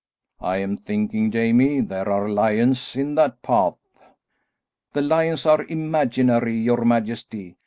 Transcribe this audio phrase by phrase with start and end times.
[0.39, 3.77] I am thinking, Jamie, there are lions in that path."
[4.93, 7.57] "The lions are imaginary, your majesty.